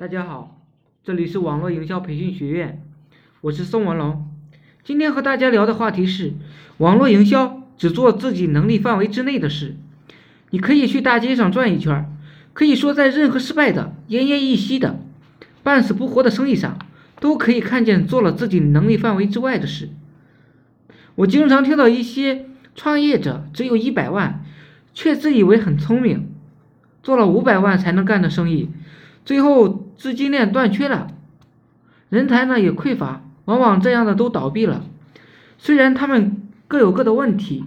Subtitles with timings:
[0.00, 0.58] 大家好，
[1.04, 2.82] 这里是网络营销培训学院，
[3.42, 4.30] 我是宋文龙。
[4.82, 6.32] 今天和大家聊的话题是：
[6.78, 9.76] 网络营销只做自己能力范围之内的事。
[10.48, 12.10] 你可以去大街上转一圈，
[12.54, 14.98] 可以说在任何失败的、奄奄一息的、
[15.62, 16.78] 半死不活的生意上，
[17.20, 19.90] 都可以看见做了自己能力范围之外的事。
[21.16, 24.42] 我经常听到一些创业者只有一百万，
[24.94, 26.32] 却自以为很聪明，
[27.02, 28.70] 做了五百万才能干的生意。
[29.30, 31.06] 最后资金链断缺了，
[32.08, 34.82] 人才呢也匮乏，往往这样的都倒闭了。
[35.56, 37.64] 虽然他们各有各的问题，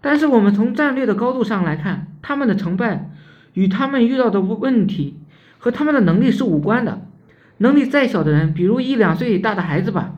[0.00, 3.10] 但是我们从战略的高度上来看，他们的成败
[3.54, 5.16] 与他们遇到的问题
[5.58, 7.02] 和他们的能力是无关的。
[7.56, 10.14] 能力再小的人，比如一两岁大的孩子吧，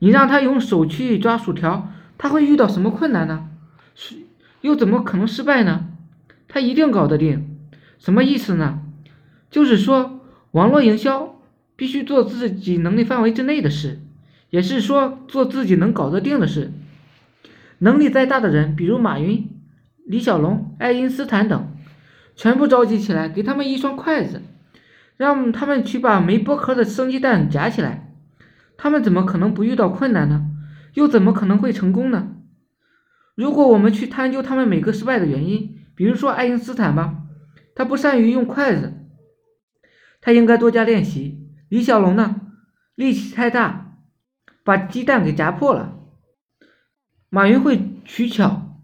[0.00, 3.46] 你让他用手去抓薯条，他会遇到什么困难呢？
[3.94, 4.16] 是
[4.60, 5.86] 又怎么可能失败呢？
[6.48, 7.56] 他一定搞得定。
[8.00, 8.80] 什么意思呢？
[9.50, 10.20] 就是说，
[10.50, 11.40] 网络营销
[11.76, 14.00] 必须做自己能力范围之内的事，
[14.50, 16.72] 也是说做自己能搞得定的事。
[17.78, 19.48] 能力再大的人，比如马云、
[20.04, 21.72] 李小龙、爱因斯坦等，
[22.34, 24.42] 全部召集起来，给他们一双筷子，
[25.16, 28.12] 让他们去把没剥壳的生鸡蛋夹起来，
[28.76, 30.46] 他们怎么可能不遇到困难呢？
[30.94, 32.32] 又怎么可能会成功呢？
[33.36, 37.18] 如果我们去探究他们每个失败的原因，比如说爱因斯坦吧，
[37.74, 38.97] 他不善于用筷子。
[40.20, 41.48] 他应该多加练习。
[41.68, 42.40] 李小龙呢，
[42.94, 43.98] 力气太大，
[44.64, 45.98] 把鸡蛋给夹破了。
[47.28, 48.80] 马云会取巧，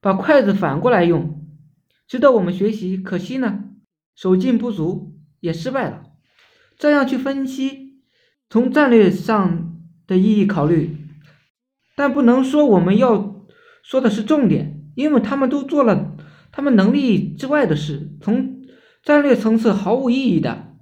[0.00, 1.46] 把筷子反过来用，
[2.06, 2.96] 值得我们学习。
[2.96, 3.64] 可惜呢，
[4.14, 6.02] 手劲不足，也失败了。
[6.76, 8.02] 这样去分析，
[8.50, 10.96] 从战略上的意义考虑，
[11.96, 13.46] 但不能说我们要
[13.82, 16.14] 说的是重点，因为他们都做了
[16.52, 18.57] 他们能力之外的事，从
[19.08, 20.74] 战略层次毫无意义的。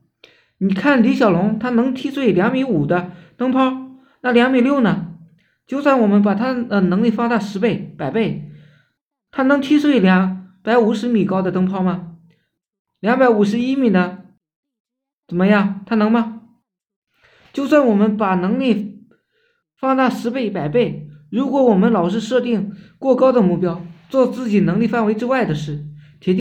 [0.58, 3.72] 你看李小龙，他能踢碎两米五的灯泡，
[4.20, 5.14] 那两米六呢？
[5.64, 8.50] 就算我们把他的能力放大十倍、百倍，
[9.31, 12.16] 他能踢碎两百五十米高的灯泡吗？
[12.98, 14.19] 两百五十一米呢，
[15.28, 15.84] 怎么样？
[15.87, 16.41] 他能吗？
[17.53, 19.06] 就算我们把能力
[19.78, 25.84] 放大十倍、百倍，如果我们老是设定过高的目标，做自己能力范围之外的事，